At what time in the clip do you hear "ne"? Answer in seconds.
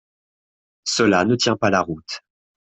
1.25-1.35